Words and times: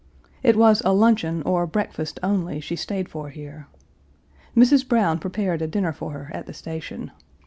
It 0.41 0.55
was 0.55 0.81
a 0.83 0.91
luncheon 0.93 1.43
or 1.43 1.67
breakfast 1.67 2.17
only 2.23 2.59
she 2.59 2.75
stayed 2.75 3.07
for 3.07 3.29
here. 3.29 3.67
Mrs. 4.57 4.83
Brown 4.89 5.19
prepared 5.19 5.61
a 5.61 5.67
dinner 5.67 5.93
for 5.93 6.09
her 6.11 6.31
at 6.33 6.47
the 6.47 6.53
station. 6.55 7.11